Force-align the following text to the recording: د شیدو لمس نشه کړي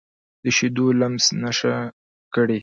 د 0.43 0.45
شیدو 0.57 0.85
لمس 0.99 1.25
نشه 1.43 1.75
کړي 2.33 2.59